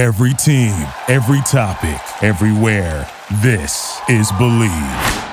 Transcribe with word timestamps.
Every 0.00 0.32
team, 0.32 0.72
every 1.08 1.42
topic, 1.42 2.00
everywhere. 2.24 3.06
This 3.42 4.00
is 4.08 4.32
Bleav. 4.32 5.26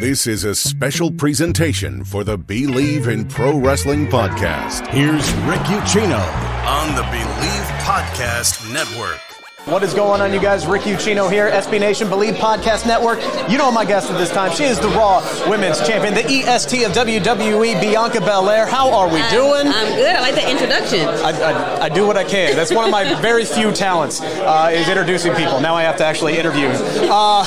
This 0.00 0.26
is 0.26 0.42
a 0.42 0.52
special 0.52 1.12
presentation 1.12 2.02
for 2.02 2.24
the 2.24 2.36
Bleav 2.36 3.06
in 3.06 3.28
Pro 3.28 3.56
Wrestling 3.56 4.08
podcast. 4.08 4.88
Here's 4.88 5.32
Rick 5.46 5.60
Ucchino 5.70 6.18
on 6.66 6.96
the 6.96 7.02
Bleav 7.02 7.66
Podcast 7.82 8.72
Network. 8.72 9.37
What 9.68 9.82
is 9.82 9.92
going 9.92 10.22
on, 10.22 10.32
you 10.32 10.40
guys? 10.40 10.66
Rick 10.66 10.82
Ucchino 10.82 11.30
here, 11.30 11.50
SB 11.50 11.78
Nation 11.78 12.08
Bleav 12.08 12.36
Podcast 12.36 12.86
Network. 12.86 13.20
You 13.50 13.58
know 13.58 13.70
my 13.70 13.84
guest 13.84 14.10
at 14.10 14.16
this 14.16 14.30
time. 14.30 14.50
She 14.50 14.64
is 14.64 14.80
the 14.80 14.88
Raw 14.88 15.20
Women's 15.46 15.86
Champion, 15.86 16.14
the 16.14 16.24
EST 16.24 16.84
of 16.84 16.92
WWE, 16.92 17.78
Bianca 17.78 18.20
Belair. 18.20 18.64
How 18.64 18.90
are 18.90 19.08
we 19.08 19.20
doing? 19.28 19.66
I'm 19.66 19.94
good. 19.94 20.16
I 20.16 20.20
like 20.20 20.36
the 20.36 20.50
introduction. 20.50 21.00
I, 21.00 21.32
I, 21.32 21.82
I 21.82 21.88
do 21.90 22.06
what 22.06 22.16
I 22.16 22.24
can. 22.24 22.56
That's 22.56 22.72
one 22.72 22.86
of 22.86 22.90
my 22.90 23.20
very 23.20 23.44
few 23.44 23.70
talents, 23.70 24.22
uh, 24.22 24.70
is 24.72 24.88
introducing 24.88 25.34
people. 25.34 25.60
Now 25.60 25.74
I 25.74 25.82
have 25.82 25.98
to 25.98 26.04
actually 26.04 26.38
interview. 26.38 26.68
Uh, 27.10 27.44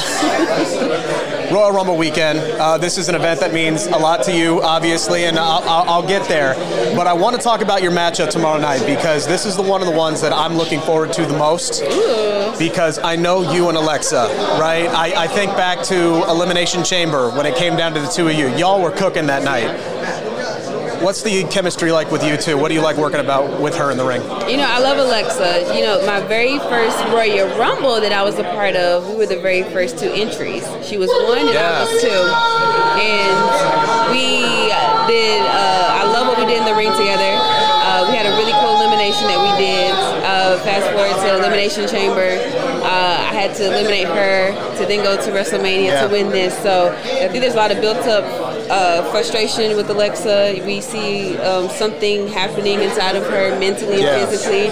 Royal 1.52 1.72
Rumble 1.72 1.98
weekend. 1.98 2.40
Uh, 2.40 2.78
this 2.78 2.98
is 2.98 3.10
an 3.10 3.16
event 3.16 3.42
that 3.42 3.54
means 3.54 3.88
a 3.88 3.98
lot 3.98 4.24
to 4.24 4.32
you, 4.32 4.62
obviously, 4.62 5.26
and 5.26 5.38
I'll, 5.38 5.62
I'll, 5.68 5.90
I'll 5.90 6.08
get 6.08 6.26
there. 6.30 6.54
But 6.96 7.08
I 7.08 7.14
want 7.14 7.36
to 7.36 7.42
talk 7.42 7.62
about 7.62 7.84
your 7.84 7.92
matchup 7.92 8.30
tomorrow 8.30 8.58
night 8.60 8.86
because 8.86 9.28
this 9.28 9.46
is 9.46 9.58
the 9.58 9.62
one 9.62 9.82
of 9.82 9.88
the 9.88 9.94
ones 9.94 10.22
that 10.22 10.32
I'm 10.32 10.56
looking 10.56 10.80
forward 10.80 11.12
to 11.14 11.26
the 11.26 11.38
most. 11.38 11.82
Because 12.60 13.00
I 13.00 13.16
know 13.16 13.52
you 13.54 13.70
and 13.70 13.78
Alexa, 13.78 14.28
right? 14.60 14.88
I, 14.90 15.24
I 15.24 15.28
think 15.28 15.52
back 15.58 15.84
to 15.86 16.24
Elimination 16.30 16.84
Chamber 16.84 17.30
when 17.32 17.46
it 17.46 17.56
came 17.56 17.76
down 17.76 17.94
to 17.94 18.00
the 18.00 18.08
two 18.08 18.28
of 18.28 18.36
you. 18.36 18.48
Y'all 18.56 18.82
were 18.82 18.92
cooking 18.92 19.26
that 19.28 19.44
night. 19.44 19.70
What's 21.02 21.24
the 21.24 21.44
chemistry 21.46 21.92
like 21.92 22.12
with 22.12 22.24
you 22.24 22.38
two? 22.38 22.58
What 22.58 22.68
do 22.68 22.76
you 22.76 22.82
like 22.82 22.96
working 22.98 23.20
about 23.22 23.60
with 23.60 23.76
her 23.78 23.90
in 23.90 23.98
the 23.98 24.06
ring? 24.06 24.22
You 24.48 24.58
know, 24.58 24.68
I 24.70 24.78
love 24.78 25.00
Alexa. 25.00 25.74
You 25.76 25.82
know, 25.84 26.06
my 26.06 26.20
very 26.28 26.60
first 26.60 27.00
Royal 27.06 27.48
Rumble 27.58 28.00
that 28.00 28.12
I 28.12 28.22
was 28.22 28.38
a 28.38 28.44
part 28.44 28.76
of, 28.76 29.10
we 29.10 29.16
were 29.16 29.26
the 29.26 29.40
very 29.40 29.64
first 29.64 29.98
two 29.98 30.12
entries. 30.12 30.64
She 30.86 30.98
was 30.98 31.10
one 31.28 31.40
and 31.40 31.50
Yeah. 31.50 31.74
I 31.74 31.92
was 31.92 32.02
two. 32.04 32.22
And 33.02 34.14
we 34.14 34.70
did, 35.10 35.42
Elimination 41.62 41.88
Chamber. 41.88 42.42
Uh, 42.82 43.18
I 43.22 43.34
had 43.34 43.54
to 43.58 43.66
eliminate 43.68 44.08
her 44.08 44.52
to 44.78 44.86
then 44.86 45.04
go 45.04 45.16
to 45.16 45.32
WrestleMania 45.32 45.86
Yeah. 45.86 46.08
to 46.08 46.12
win 46.12 46.30
this. 46.30 46.58
So 46.64 46.92
I 46.92 47.28
think 47.28 47.42
there's 47.42 47.54
a 47.54 47.58
lot 47.58 47.72
of 47.72 47.80
built 47.82 48.00
up 48.08 48.24
uh, 48.72 49.04
frustration 49.12 49.76
with 49.78 49.90
Alexa. 49.90 50.62
We 50.66 50.82
see 50.82 51.38
um, 51.38 51.70
something 51.70 52.28
happening 52.30 52.82
inside 52.82 53.16
of 53.16 53.24
her 53.30 53.58
mentally 53.60 54.02
and 54.02 54.02
Yeah. 54.02 54.26
physically. 54.26 54.68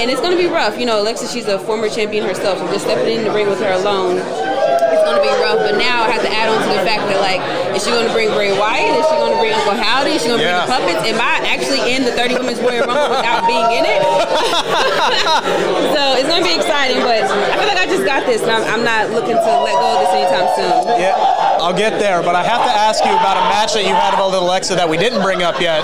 And 0.00 0.10
it's 0.10 0.20
going 0.20 0.32
to 0.36 0.38
be 0.42 0.48
rough. 0.48 0.76
You 0.78 0.86
know, 0.86 1.00
Alexa, 1.00 1.28
she's 1.28 1.46
a 1.46 1.58
former 1.60 1.88
champion 1.88 2.24
herself. 2.26 2.58
So 2.58 2.66
just 2.72 2.84
stepping 2.84 3.18
in 3.18 3.24
the 3.24 3.30
ring 3.30 3.48
with 3.48 3.60
her 3.60 3.72
alone, 3.72 4.16
it's 4.18 5.04
going 5.06 5.16
to 5.16 5.22
be 5.22 5.28
rough. 5.38 5.58
But 5.62 5.78
now 5.78 6.02
I 6.02 6.10
have 6.10 6.22
to 6.22 6.32
add 6.34 6.48
on 6.50 6.58
to 6.62 6.68
the 6.74 6.82
fact 6.84 7.06
that, 7.06 7.20
like, 7.22 7.42
is 7.74 7.84
she 7.84 7.90
going 7.90 8.06
to 8.06 8.12
bring 8.14 8.30
Bray 8.32 8.56
Wyatt? 8.56 8.94
Is 8.98 9.06
she 9.06 9.16
going 9.18 9.32
to 9.34 9.38
bring 9.38 9.52
Uncle 9.52 9.74
Howdy? 9.74 10.12
Is 10.16 10.22
she 10.22 10.28
going 10.28 10.40
to 10.40 10.46
Yeah. 10.46 10.64
bring 10.66 10.78
the 10.78 10.94
puppets? 10.94 11.02
Am 11.10 11.20
I 11.20 11.42
actually 11.46 11.82
in 11.94 12.04
the 12.04 12.12
30 12.12 12.34
Women's 12.38 12.60
Royal 12.60 12.86
Rumble 12.86 13.10
without 13.16 13.46
being 13.46 13.68
in 13.78 13.84
it? 13.84 14.00
so 15.94 16.00
it's 16.18 16.28
going 16.28 16.42
to 16.42 16.48
be 16.48 16.54
exciting. 16.54 17.02
But 17.02 17.24
I 17.26 17.56
feel 17.58 17.68
like 17.68 17.78
I 17.78 17.86
just 17.86 18.04
got 18.04 18.26
this. 18.26 18.42
And 18.42 18.50
I'm, 18.50 18.64
I'm 18.64 18.84
not 18.84 19.10
looking 19.10 19.36
to 19.36 19.50
let 19.62 19.74
go 19.74 19.86
of 19.94 19.98
this 20.06 20.12
anytime 20.14 20.48
soon. 20.54 21.00
Yeah, 21.00 21.14
I'll 21.60 21.76
get 21.76 21.98
there, 21.98 22.22
but 22.22 22.34
I 22.34 22.42
have 22.42 22.62
to 22.62 22.70
ask 22.72 23.04
you 23.04 23.10
about 23.10 23.36
a 23.36 23.44
match 23.50 23.72
that 23.74 23.82
you 23.82 23.94
had 23.94 24.14
with 24.18 24.32
Little 24.32 24.48
Alexa 24.48 24.74
that 24.76 24.88
we 24.88 24.96
didn't 24.96 25.22
bring 25.22 25.42
up 25.42 25.60
yet. 25.60 25.82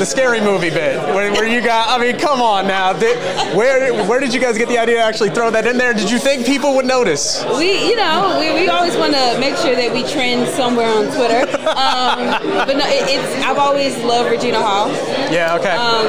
The 0.00 0.06
scary 0.06 0.40
movie 0.40 0.70
bit, 0.70 0.96
where, 1.14 1.30
where 1.32 1.46
you 1.46 1.60
got, 1.60 1.88
I 1.90 2.00
mean, 2.02 2.18
come 2.18 2.40
on 2.40 2.66
now. 2.66 2.94
Did, 2.94 3.18
where, 3.54 3.92
where 4.08 4.18
did 4.18 4.32
you 4.32 4.40
guys 4.40 4.56
get 4.56 4.68
the 4.68 4.78
idea 4.78 4.96
to 4.96 5.02
actually 5.02 5.28
throw 5.28 5.50
that 5.50 5.66
in 5.66 5.76
there? 5.76 5.92
Did 5.92 6.10
you 6.10 6.18
think 6.18 6.46
people 6.46 6.74
would 6.76 6.86
notice? 6.86 7.44
We, 7.58 7.86
you 7.86 7.96
know, 7.96 8.36
we 8.40 8.49
always 8.80 8.96
want 8.96 9.12
to 9.12 9.36
make 9.38 9.54
sure 9.56 9.76
that 9.76 9.92
we 9.92 10.02
trend 10.10 10.48
somewhere 10.48 10.88
on 10.88 11.04
Twitter. 11.12 11.44
Um, 11.70 12.32
but 12.66 12.76
no, 12.76 12.84
it, 12.88 13.04
it's 13.12 13.44
I've 13.44 13.58
always 13.58 13.96
loved 14.02 14.30
Regina 14.30 14.58
Hall. 14.60 14.88
Yeah, 15.30 15.54
okay. 15.60 15.76
Um, 15.76 16.06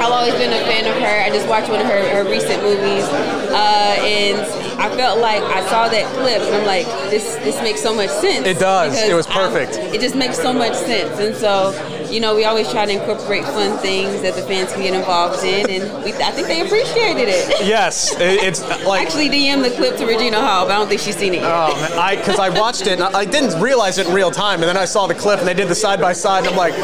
I've 0.00 0.12
always 0.12 0.34
been 0.34 0.52
a 0.52 0.64
fan 0.64 0.86
of 0.86 0.94
her. 1.02 1.22
I 1.22 1.28
just 1.30 1.48
watched 1.48 1.68
one 1.68 1.80
of 1.80 1.86
her, 1.86 2.08
her 2.14 2.30
recent 2.30 2.62
movies, 2.62 3.02
uh, 3.50 3.96
and 4.00 4.38
I 4.80 4.94
felt 4.96 5.18
like 5.18 5.42
I 5.42 5.60
saw 5.68 5.88
that 5.88 6.06
clip, 6.14 6.40
and 6.40 6.54
I'm 6.54 6.64
like, 6.66 6.86
this 7.10 7.34
this 7.42 7.60
makes 7.62 7.82
so 7.82 7.92
much 7.94 8.10
sense. 8.10 8.46
It 8.46 8.58
does. 8.60 8.96
It 9.02 9.14
was 9.14 9.26
I'm- 9.26 9.50
perfect. 9.50 9.76
it 9.94 10.00
just 10.00 10.14
makes 10.14 10.36
so 10.36 10.52
much 10.52 10.74
sense, 10.74 11.18
and 11.18 11.34
so. 11.34 11.72
You 12.10 12.20
know, 12.20 12.34
we 12.34 12.44
always 12.44 12.70
try 12.70 12.86
to 12.86 12.92
incorporate 12.92 13.44
fun 13.44 13.76
things 13.78 14.22
that 14.22 14.34
the 14.34 14.42
fans 14.42 14.72
can 14.72 14.82
get 14.82 14.94
involved 14.94 15.44
in, 15.44 15.68
and 15.68 16.04
we, 16.04 16.12
I 16.14 16.30
think 16.32 16.48
they 16.48 16.64
appreciated 16.64 17.28
it. 17.28 17.48
yes, 17.66 18.14
it, 18.14 18.42
it's 18.42 18.62
like. 18.86 19.06
Actually, 19.06 19.28
DM 19.28 19.62
the 19.62 19.74
clip 19.76 19.96
to 19.98 20.06
Regina 20.06 20.40
Hall, 20.40 20.64
but 20.66 20.72
I 20.72 20.78
don't 20.78 20.88
think 20.88 21.00
she's 21.00 21.16
seen 21.16 21.34
it 21.34 21.42
yet. 21.42 21.44
Oh, 21.44 21.74
man, 21.80 21.92
I 21.98 22.16
because 22.16 22.38
I 22.38 22.48
watched 22.48 22.86
it 22.86 23.00
and 23.00 23.02
I 23.02 23.18
I 23.18 23.24
didn't 23.24 23.60
realize 23.60 23.98
it 23.98 24.06
in 24.06 24.14
real 24.14 24.30
time, 24.30 24.60
and 24.60 24.68
then 24.68 24.76
I 24.76 24.84
saw 24.84 25.08
the 25.08 25.14
clip 25.14 25.40
and 25.40 25.48
they 25.48 25.54
did 25.54 25.66
the 25.66 25.74
side 25.74 26.00
by 26.00 26.12
side, 26.12 26.46
and 26.46 26.48
I'm 26.48 26.56
like, 26.56 26.74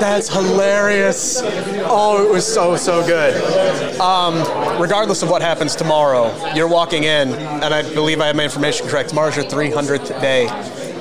that's 0.00 0.28
hilarious. 0.28 1.40
Oh, 1.86 2.26
it 2.26 2.28
was 2.28 2.44
so 2.44 2.76
so 2.76 3.06
good. 3.06 3.34
Um, 4.00 4.34
regardless 4.82 5.22
of 5.22 5.30
what 5.30 5.40
happens 5.40 5.76
tomorrow, 5.76 6.34
you're 6.54 6.66
walking 6.66 7.04
in, 7.04 7.32
and 7.32 7.72
I 7.72 7.82
believe 7.94 8.20
I 8.20 8.26
have 8.26 8.34
my 8.34 8.42
information 8.42 8.88
correct. 8.88 9.10
Tomorrow's 9.10 9.36
your 9.36 9.44
300th 9.44 10.20
day 10.20 10.46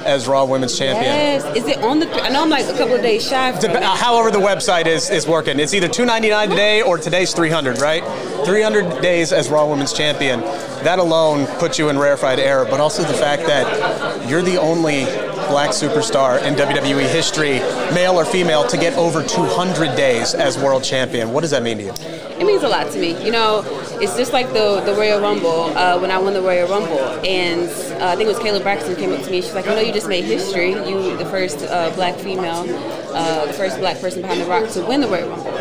as 0.06 0.28
Raw 0.28 0.46
Women's 0.46 0.78
Champion. 0.78 1.04
Yes. 1.04 1.58
Is 1.58 1.68
it 1.68 1.78
on 1.84 2.00
the? 2.00 2.10
I 2.22 2.30
know 2.30 2.42
I'm 2.42 2.50
like 2.50 2.66
a 2.66 2.78
couple 2.78 2.96
of 2.96 3.02
days 3.02 3.28
shy. 3.28 3.52
Dep- 3.60 3.82
however 3.84 4.32
the 4.32 4.40
website 4.40 4.86
is 4.86 5.10
is 5.10 5.28
working. 5.28 5.60
It's 5.60 5.74
either 5.74 5.88
299 5.88 6.50
today 6.50 6.82
or 6.82 6.98
today's 6.98 7.34
300, 7.34 7.80
right? 7.82 8.04
300 8.46 9.02
days 9.02 9.32
as 9.32 9.50
Raw 9.50 9.66
Women's 9.68 9.94
Champion. 9.94 10.42
That 10.84 11.00
alone 11.00 11.48
puts 11.60 11.80
you 11.80 11.90
in 11.90 11.98
rarefied 11.98 12.40
air, 12.40 12.66
but 12.66 12.80
also 12.80 13.04
the 13.04 13.14
fact 13.14 13.44
that 13.48 14.30
you're 14.30 14.42
the 14.42 14.58
only 14.58 15.06
black 15.48 15.70
superstar 15.72 16.42
in 16.44 16.56
WWE 16.56 17.10
history, 17.12 17.60
male 17.94 18.14
or 18.20 18.26
female, 18.26 18.66
to 18.68 18.78
get 18.78 18.94
over 18.98 19.24
200 19.24 19.96
days 19.96 20.34
as 20.34 20.58
world 20.58 20.84
champion. 20.84 21.32
What 21.32 21.42
does 21.42 21.52
that 21.52 21.64
mean 21.64 21.78
to 21.78 21.84
you? 21.86 21.94
It 22.40 22.46
means 22.46 22.64
a 22.64 22.68
lot 22.68 22.92
to 22.92 23.00
me. 23.00 23.24
You 23.24 23.32
know, 23.32 23.64
it's 24.02 24.18
just 24.18 24.34
like 24.34 24.48
the 24.54 24.82
the 24.82 24.94
Royal 24.96 25.22
Rumble 25.22 25.66
uh, 25.78 26.00
when 26.00 26.12
I 26.12 26.18
won 26.18 26.34
the 26.34 26.42
Royal 26.42 26.68
Rumble, 26.68 27.00
and 27.26 27.70
uh, 28.02 28.08
I 28.08 28.16
think 28.16 28.28
it 28.28 28.36
was 28.36 28.40
Kayla 28.40 28.62
Braxton 28.62 28.96
came 28.96 29.14
up 29.14 29.22
to 29.24 29.32
me. 29.32 29.42
She's 29.42 29.54
like, 29.54 29.66
"You 29.66 29.72
know, 29.72 29.82
you 29.82 29.94
just 29.94 30.08
made 30.10 30.26
history. 30.26 30.72
You 30.72 31.16
the 31.16 31.26
first 31.26 31.64
uh, 31.64 31.92
black 31.96 32.16
female, 32.16 32.66
uh, 33.14 33.46
the 33.46 33.54
first 33.54 33.78
black 33.80 34.00
person 34.02 34.22
behind 34.22 34.42
the 34.42 34.46
Rock 34.46 34.70
to 34.72 34.84
win 34.86 35.02
the 35.02 35.08
Royal 35.08 35.30
Rumble." 35.30 35.53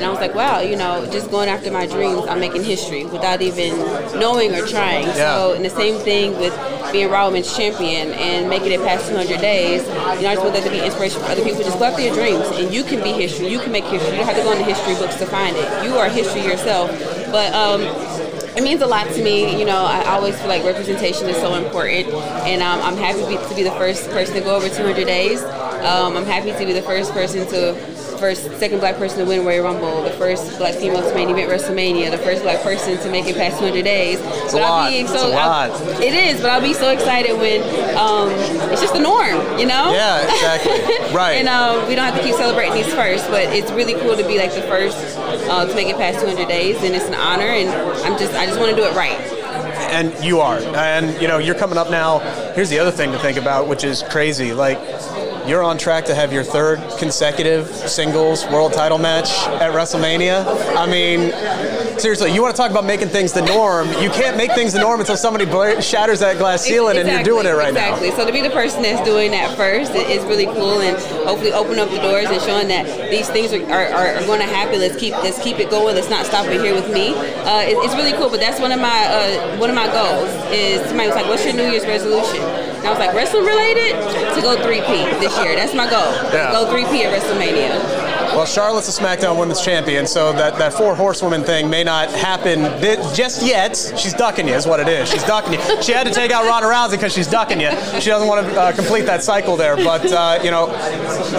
And 0.00 0.06
I 0.06 0.08
was 0.08 0.18
like, 0.18 0.34
"Wow, 0.34 0.60
you 0.60 0.76
know, 0.76 1.04
just 1.12 1.30
going 1.30 1.50
after 1.50 1.70
my 1.70 1.86
dreams, 1.86 2.24
I'm 2.26 2.40
making 2.40 2.64
history 2.64 3.04
without 3.04 3.42
even 3.42 3.76
knowing 4.18 4.54
or 4.54 4.66
trying." 4.66 5.04
Yeah. 5.08 5.36
So, 5.36 5.52
and 5.52 5.62
the 5.62 5.68
same 5.68 6.00
thing 6.00 6.38
with 6.40 6.56
being 6.90 7.10
Raw 7.10 7.26
Women's 7.26 7.54
Champion 7.54 8.12
and 8.12 8.48
making 8.48 8.72
it 8.72 8.80
past 8.80 9.10
200 9.10 9.42
days. 9.42 9.82
You 9.82 10.22
know, 10.22 10.30
I 10.30 10.34
just 10.34 10.42
want 10.42 10.54
that 10.54 10.64
to 10.64 10.70
be 10.70 10.80
inspiration 10.80 11.20
for 11.20 11.26
other 11.26 11.44
people. 11.44 11.62
Just 11.62 11.78
go 11.78 11.84
after 11.84 12.00
your 12.00 12.14
dreams, 12.14 12.48
and 12.56 12.72
you 12.72 12.82
can 12.82 13.02
be 13.02 13.12
history. 13.12 13.48
You 13.48 13.58
can 13.58 13.72
make 13.72 13.84
history. 13.84 14.08
You 14.12 14.24
don't 14.24 14.26
have 14.26 14.38
to 14.38 14.42
go 14.42 14.52
into 14.52 14.64
history 14.64 14.94
books 14.94 15.16
to 15.16 15.26
find 15.26 15.54
it. 15.54 15.68
You 15.84 15.98
are 15.98 16.08
history 16.08 16.44
yourself. 16.48 16.88
But 17.30 17.52
um, 17.52 17.82
it 18.56 18.62
means 18.64 18.80
a 18.80 18.86
lot 18.86 19.06
to 19.08 19.22
me. 19.22 19.58
You 19.58 19.66
know, 19.66 19.84
I 19.84 20.16
always 20.16 20.38
feel 20.38 20.48
like 20.48 20.64
representation 20.64 21.28
is 21.28 21.36
so 21.36 21.56
important, 21.56 22.08
and 22.48 22.62
um, 22.62 22.80
I'm 22.80 22.96
happy 22.96 23.20
to 23.20 23.28
be, 23.28 23.36
to 23.36 23.54
be 23.54 23.64
the 23.64 23.76
first 23.76 24.08
person 24.10 24.34
to 24.36 24.40
go 24.40 24.56
over 24.56 24.68
200 24.70 25.04
days. 25.04 25.42
Um, 25.84 26.16
I'm 26.16 26.24
happy 26.24 26.52
to 26.52 26.64
be 26.64 26.72
the 26.72 26.82
first 26.82 27.12
person 27.12 27.46
to, 27.48 27.74
first, 28.20 28.44
second 28.58 28.78
black 28.80 28.96
person 28.96 29.18
to 29.20 29.24
win 29.24 29.44
Royal 29.44 29.64
Rumble, 29.64 30.02
the 30.02 30.10
first 30.10 30.58
black 30.58 30.74
female 30.74 31.02
to 31.02 31.14
main 31.14 31.30
event 31.30 31.50
WrestleMania, 31.50 32.10
the 32.10 32.18
first 32.18 32.42
black 32.42 32.62
person 32.62 32.98
to 32.98 33.10
make 33.10 33.26
it 33.26 33.34
past 33.36 33.58
200 33.58 33.82
days. 33.82 34.18
It's 34.20 34.52
a 34.52 34.58
lot. 34.58 34.92
It's 34.92 35.10
a 35.10 35.28
lot. 35.28 35.70
I'll- 35.70 36.02
it 36.02 36.14
is, 36.14 36.40
but 36.40 36.50
I'll 36.50 36.60
be 36.60 36.74
so 36.74 36.90
excited 36.90 37.36
when 37.38 37.62
um, 37.96 38.28
it's 38.70 38.80
just 38.80 38.92
the 38.94 39.00
norm, 39.00 39.36
you 39.58 39.66
know? 39.66 39.92
Yeah, 39.92 40.22
exactly. 40.22 40.70
Right. 41.14 41.32
and 41.42 41.48
um, 41.48 41.88
we 41.88 41.94
don't 41.96 42.04
have 42.04 42.14
to 42.14 42.22
keep 42.22 42.36
celebrating 42.36 42.74
these 42.74 42.92
first, 42.94 43.26
but 43.30 43.42
it's 43.52 43.70
really 43.72 43.94
cool 43.94 44.16
to 44.16 44.26
be 44.26 44.38
like 44.38 44.54
the 44.54 44.62
first 44.62 44.96
uh, 45.18 45.66
to 45.66 45.74
make 45.74 45.88
it 45.88 45.96
past 45.96 46.20
200 46.20 46.46
days, 46.46 46.76
and 46.84 46.94
it's 46.94 47.06
an 47.06 47.14
honor. 47.14 47.48
And 47.48 47.68
I'm 48.04 48.16
just, 48.18 48.32
I 48.34 48.46
just 48.46 48.60
want 48.60 48.70
to 48.70 48.76
do 48.76 48.84
it 48.84 48.94
right. 48.94 49.18
and 49.90 50.12
you 50.24 50.38
are 50.40 50.58
and 50.76 51.20
you 51.20 51.26
know 51.26 51.38
you're 51.38 51.54
coming 51.54 51.76
up 51.76 51.90
now 51.90 52.20
here's 52.54 52.70
the 52.70 52.78
other 52.78 52.92
thing 52.92 53.10
to 53.10 53.18
think 53.18 53.36
about 53.36 53.66
which 53.66 53.82
is 53.82 54.04
crazy 54.04 54.52
like 54.52 54.78
you're 55.46 55.62
on 55.62 55.78
track 55.78 56.04
to 56.06 56.14
have 56.14 56.32
your 56.32 56.44
third 56.44 56.78
consecutive 56.98 57.66
singles 57.66 58.44
world 58.46 58.72
title 58.72 58.98
match 58.98 59.30
at 59.60 59.72
WrestleMania. 59.72 60.44
I 60.76 60.86
mean, 60.86 61.30
seriously, 61.98 62.32
you 62.32 62.42
want 62.42 62.54
to 62.54 62.60
talk 62.60 62.70
about 62.70 62.84
making 62.84 63.08
things 63.08 63.32
the 63.32 63.42
norm? 63.42 63.88
You 64.00 64.10
can't 64.10 64.36
make 64.36 64.52
things 64.52 64.72
the 64.72 64.80
norm 64.80 65.00
until 65.00 65.16
somebody 65.16 65.46
shatters 65.80 66.20
that 66.20 66.38
glass 66.38 66.62
ceiling, 66.62 66.98
and 66.98 67.08
you're 67.08 67.22
doing 67.22 67.46
it 67.46 67.50
right 67.50 67.72
now. 67.72 67.94
exactly. 67.94 68.10
So 68.12 68.26
to 68.26 68.32
be 68.32 68.42
the 68.42 68.50
person 68.50 68.82
that's 68.82 69.04
doing 69.04 69.30
that 69.32 69.56
first 69.56 69.92
is 69.92 70.24
really 70.24 70.46
cool, 70.46 70.80
and 70.80 70.96
hopefully 71.26 71.52
open 71.52 71.78
up 71.78 71.90
the 71.90 72.00
doors 72.00 72.26
and 72.26 72.40
showing 72.42 72.68
that 72.68 73.10
these 73.10 73.28
things 73.28 73.52
are, 73.52 73.62
are, 73.70 73.88
are, 73.88 74.14
are 74.16 74.26
going 74.26 74.40
to 74.40 74.46
happen. 74.46 74.80
Let's 74.80 74.96
keep 74.96 75.14
let's 75.22 75.42
keep 75.42 75.58
it 75.58 75.70
going. 75.70 75.94
Let's 75.94 76.10
not 76.10 76.26
stop 76.26 76.46
it 76.46 76.60
here 76.60 76.74
with 76.74 76.92
me. 76.92 77.14
Uh, 77.14 77.62
it, 77.62 77.76
it's 77.84 77.94
really 77.94 78.12
cool. 78.12 78.30
But 78.30 78.40
that's 78.40 78.60
one 78.60 78.72
of 78.72 78.80
my 78.80 79.06
uh, 79.06 79.56
one 79.58 79.70
of 79.70 79.76
my 79.76 79.86
goals. 79.86 80.28
Is 80.52 80.80
somebody 80.88 81.08
was 81.08 81.16
like, 81.16 81.26
"What's 81.26 81.44
your 81.44 81.54
New 81.54 81.70
Year's 81.70 81.86
resolution?" 81.86 82.40
And 82.80 82.88
I 82.88 82.90
was 82.90 82.98
like, 82.98 83.14
"Wrestling 83.14 83.44
related 83.44 83.92
to 84.34 84.40
go 84.40 84.56
three 84.62 84.80
P 84.80 85.04
this 85.20 85.36
year. 85.44 85.54
That's 85.54 85.74
my 85.74 85.88
goal. 85.88 86.12
Yeah. 86.32 86.50
Go 86.52 86.70
three 86.70 86.84
P 86.86 87.04
at 87.04 87.12
WrestleMania." 87.12 88.08
Well, 88.30 88.46
Charlotte's 88.46 88.96
a 88.96 89.02
SmackDown 89.02 89.36
Women's 89.36 89.60
Champion, 89.60 90.06
so 90.06 90.32
that, 90.34 90.56
that 90.56 90.72
four 90.72 90.94
horsewoman 90.94 91.42
thing 91.42 91.68
may 91.68 91.82
not 91.82 92.10
happen 92.10 92.62
just 93.12 93.44
yet. 93.44 93.76
She's 93.96 94.14
ducking 94.14 94.46
you, 94.46 94.54
is 94.54 94.68
what 94.68 94.78
it 94.78 94.86
is. 94.86 95.10
She's 95.10 95.24
ducking 95.24 95.54
you. 95.54 95.82
She 95.82 95.90
had 95.90 96.06
to 96.06 96.12
take 96.12 96.30
out 96.30 96.46
Ronda 96.46 96.68
Rousey 96.68 96.92
because 96.92 97.12
she's 97.12 97.26
ducking 97.26 97.60
you. 97.60 97.70
She 98.00 98.08
doesn't 98.08 98.28
want 98.28 98.46
to 98.46 98.60
uh, 98.60 98.72
complete 98.72 99.04
that 99.06 99.24
cycle 99.24 99.56
there. 99.56 99.74
But, 99.74 100.06
uh, 100.12 100.38
you 100.44 100.52
know, 100.52 100.66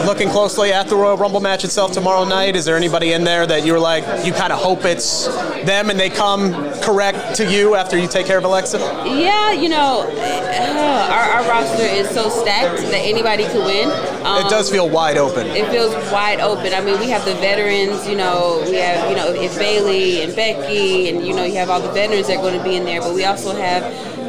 looking 0.05 0.27
closely 0.27 0.73
at 0.73 0.89
the 0.89 0.97
Royal 0.97 1.15
Rumble 1.15 1.39
match 1.39 1.63
itself 1.63 1.93
tomorrow 1.93 2.25
night, 2.25 2.57
is 2.57 2.65
there 2.65 2.75
anybody 2.75 3.13
in 3.13 3.23
there 3.23 3.47
that 3.47 3.65
you 3.65 3.71
were 3.71 3.79
like, 3.79 4.03
you 4.25 4.33
kind 4.33 4.51
of 4.51 4.59
hope 4.59 4.83
it's 4.83 5.27
them 5.63 5.89
and 5.89 5.97
they 5.97 6.09
come 6.09 6.53
correct 6.81 7.35
to 7.37 7.49
you 7.49 7.75
after 7.75 7.97
you 7.97 8.09
take 8.09 8.25
care 8.25 8.37
of 8.37 8.43
Alexa? 8.43 8.79
Yeah, 9.05 9.53
you 9.53 9.69
know, 9.69 10.09
uh, 10.51 11.09
our, 11.11 11.41
our, 11.41 11.49
roster 11.49 11.83
is 11.83 12.09
so 12.09 12.29
stacked 12.29 12.81
that 12.81 13.01
anybody 13.03 13.45
could 13.45 13.65
win. 13.65 13.89
Um, 14.25 14.45
it 14.45 14.49
does 14.49 14.69
feel 14.69 14.89
wide 14.89 15.17
open. 15.17 15.47
It 15.47 15.69
feels 15.69 15.93
wide 16.11 16.39
open. 16.39 16.73
I 16.73 16.81
mean, 16.81 16.99
we 16.99 17.09
have 17.09 17.25
the 17.25 17.35
veterans, 17.35 18.07
you 18.07 18.15
know, 18.15 18.63
we 18.65 18.75
have, 18.75 19.09
you 19.09 19.15
know, 19.15 19.33
if 19.33 19.57
Bayley 19.57 20.21
and 20.21 20.35
Becky, 20.35 21.09
and, 21.09 21.25
you 21.25 21.33
know, 21.33 21.43
you 21.43 21.55
have 21.55 21.69
all 21.69 21.79
the 21.79 21.91
veterans 21.91 22.27
that 22.27 22.37
are 22.37 22.41
going 22.41 22.57
to 22.57 22.63
be 22.63 22.75
in 22.75 22.85
there, 22.85 23.01
but 23.01 23.13
we 23.13 23.25
also 23.25 23.55
have 23.55 23.83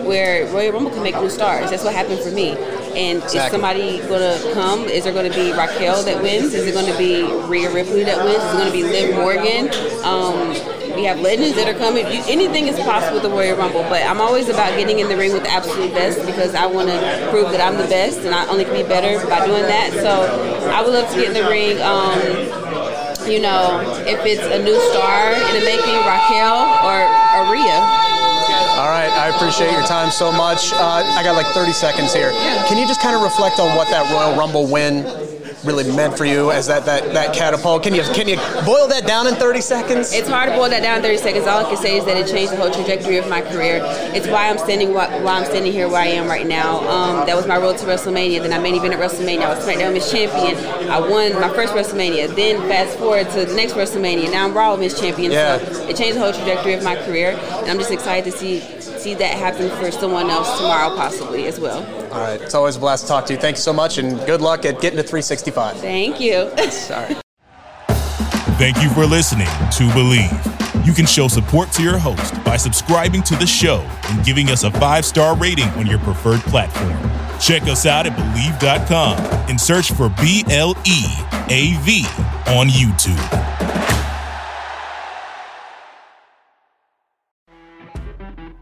where 0.04 0.46
Royal 0.52 0.72
Rumble 0.72 0.90
can 0.90 1.02
make 1.02 1.14
new 1.16 1.30
stars. 1.30 1.70
That's 1.70 1.84
what 1.84 1.94
happened 1.94 2.20
for 2.20 2.30
me. 2.30 2.50
And 2.94 3.22
exactly. 3.22 3.40
is 3.40 3.50
somebody 3.50 3.98
going 4.08 4.20
to 4.20 4.52
come? 4.52 4.84
Is 4.84 5.04
there 5.04 5.12
going 5.12 5.30
to 5.30 5.36
be 5.36 5.52
Raquel 5.52 6.02
that 6.02 6.22
wins? 6.22 6.52
Is 6.52 6.66
it 6.66 6.72
going 6.72 6.90
to 6.90 6.98
be 6.98 7.22
Rhea 7.48 7.72
Ripley 7.72 8.04
that 8.04 8.22
wins? 8.22 8.42
Is 8.42 8.52
it 8.52 8.58
going 8.58 8.66
to 8.66 8.72
be 8.72 8.82
Liv 8.82 9.14
Morgan? 9.14 9.68
Um, 10.04 10.52
we 11.02 11.08
have 11.08 11.18
legends 11.18 11.56
that 11.56 11.66
are 11.66 11.76
coming. 11.76 12.06
Anything 12.30 12.68
is 12.68 12.78
possible 12.78 13.14
with 13.14 13.24
the 13.24 13.28
Royal 13.28 13.58
Rumble, 13.58 13.82
but 13.90 14.06
I'm 14.06 14.20
always 14.20 14.48
about 14.48 14.78
getting 14.78 15.00
in 15.00 15.08
the 15.08 15.16
ring 15.16 15.32
with 15.32 15.42
the 15.42 15.50
absolute 15.50 15.90
best 15.90 16.24
because 16.24 16.54
I 16.54 16.66
want 16.66 16.90
to 16.90 17.26
prove 17.34 17.50
that 17.50 17.58
I'm 17.58 17.74
the 17.74 17.90
best 17.90 18.20
and 18.20 18.32
I 18.32 18.46
only 18.46 18.62
can 18.62 18.74
be 18.78 18.86
better 18.86 19.18
by 19.26 19.44
doing 19.44 19.66
that. 19.66 19.90
So 19.98 20.22
I 20.70 20.80
would 20.80 20.94
love 20.94 21.10
to 21.10 21.16
get 21.18 21.34
in 21.34 21.34
the 21.34 21.50
ring. 21.50 21.82
Um, 21.82 22.22
you 23.26 23.42
know, 23.42 23.82
if 24.06 24.22
it's 24.22 24.46
a 24.46 24.62
new 24.62 24.78
star 24.94 25.34
in 25.34 25.52
the 25.58 25.66
making, 25.66 25.98
Raquel 26.06 26.70
or, 26.86 27.02
Aria. 27.50 27.82
All 28.78 28.86
right, 28.86 29.10
I 29.10 29.34
appreciate 29.34 29.72
your 29.72 29.82
time 29.82 30.12
so 30.12 30.30
much. 30.30 30.72
Uh, 30.72 31.02
I 31.02 31.24
got 31.24 31.34
like 31.34 31.50
30 31.50 31.72
seconds 31.72 32.14
here. 32.14 32.30
Can 32.70 32.78
you 32.78 32.86
just 32.86 33.02
kind 33.02 33.16
of 33.16 33.22
reflect 33.22 33.58
on 33.58 33.74
what 33.74 33.90
that 33.90 34.06
Royal 34.14 34.38
Rumble 34.38 34.70
win 34.70 35.02
really 35.64 35.90
meant 35.94 36.16
for 36.16 36.24
you 36.24 36.50
as 36.50 36.66
that, 36.66 36.84
that, 36.86 37.12
that 37.14 37.34
catapult? 37.34 37.82
Can 37.82 37.94
you 37.94 38.02
can 38.02 38.28
you 38.28 38.36
boil 38.64 38.88
that 38.88 39.06
down 39.06 39.26
in 39.26 39.34
30 39.34 39.60
seconds? 39.60 40.12
It's 40.12 40.28
hard 40.28 40.50
to 40.50 40.56
boil 40.56 40.70
that 40.70 40.82
down 40.82 40.96
in 40.98 41.02
30 41.02 41.18
seconds. 41.18 41.46
All 41.46 41.64
I 41.64 41.68
can 41.68 41.76
say 41.76 41.96
is 41.96 42.04
that 42.04 42.16
it 42.16 42.26
changed 42.26 42.52
the 42.52 42.56
whole 42.56 42.70
trajectory 42.70 43.16
of 43.16 43.28
my 43.28 43.40
career. 43.40 43.80
It's 44.14 44.26
why 44.26 44.48
I'm 44.48 44.58
standing 44.58 44.92
why, 44.92 45.06
I'm 45.06 45.44
standing 45.44 45.72
here 45.72 45.88
where 45.88 46.00
I 46.00 46.06
am 46.06 46.28
right 46.28 46.46
now. 46.46 46.80
Um, 46.88 47.26
that 47.26 47.36
was 47.36 47.46
my 47.46 47.56
road 47.56 47.78
to 47.78 47.86
WrestleMania. 47.86 48.42
Then 48.42 48.52
I 48.52 48.58
main 48.58 48.74
at 48.74 48.98
WrestleMania. 48.98 49.42
I 49.42 49.54
was 49.54 49.64
SmackDown 49.64 49.88
Women's 49.88 50.10
Champion. 50.10 50.56
I 50.90 51.00
won 51.00 51.32
my 51.34 51.48
first 51.50 51.74
WrestleMania. 51.74 52.34
Then 52.34 52.60
fast 52.68 52.98
forward 52.98 53.30
to 53.30 53.44
the 53.44 53.54
next 53.54 53.74
WrestleMania. 53.74 54.30
Now 54.30 54.46
I'm 54.46 54.54
Raw 54.54 54.76
Miss 54.76 54.98
Champion. 54.98 55.32
Yeah. 55.32 55.58
So 55.58 55.88
it 55.88 55.96
changed 55.96 56.16
the 56.16 56.20
whole 56.20 56.32
trajectory 56.32 56.74
of 56.74 56.82
my 56.82 56.96
career, 57.04 57.30
and 57.30 57.70
I'm 57.70 57.78
just 57.78 57.90
excited 57.90 58.30
to 58.30 58.36
see 58.36 58.60
see 59.02 59.14
that 59.14 59.36
happen 59.36 59.68
for 59.70 59.90
someone 59.90 60.30
else 60.30 60.58
tomorrow, 60.58 60.94
possibly 60.94 61.46
as 61.46 61.58
well. 61.58 61.82
All 62.12 62.20
right. 62.20 62.40
It's 62.40 62.54
always 62.54 62.76
a 62.76 62.80
blast 62.80 63.04
to 63.04 63.08
talk 63.08 63.26
to 63.26 63.34
you. 63.34 63.38
Thank 63.38 63.56
you 63.56 63.62
so 63.62 63.72
much, 63.72 63.98
and 63.98 64.18
good 64.26 64.40
luck 64.40 64.64
at 64.64 64.80
getting 64.80 64.96
to 64.98 65.02
365. 65.02 65.76
Thank 65.78 66.20
you. 66.20 66.50
Sorry. 66.70 67.16
Thank 68.58 68.80
you 68.80 68.90
for 68.90 69.04
listening 69.04 69.46
to 69.46 69.84
Bleav. 69.92 70.86
You 70.86 70.92
can 70.92 71.06
show 71.06 71.26
support 71.26 71.72
to 71.72 71.82
your 71.82 71.98
host 71.98 72.42
by 72.44 72.56
subscribing 72.56 73.22
to 73.24 73.36
the 73.36 73.46
show 73.46 73.80
and 74.04 74.24
giving 74.24 74.50
us 74.50 74.62
a 74.62 74.70
five 74.70 75.04
star 75.04 75.36
rating 75.36 75.68
on 75.70 75.86
your 75.86 75.98
preferred 76.00 76.40
platform. 76.42 76.92
Check 77.40 77.62
us 77.62 77.86
out 77.86 78.06
at 78.06 78.12
Bleav.com 78.12 79.18
and 79.48 79.60
search 79.60 79.90
for 79.92 80.10
B 80.20 80.44
L 80.48 80.76
E 80.86 81.04
A 81.50 81.76
V 81.82 82.04
on 82.46 82.68
YouTube. 82.68 83.62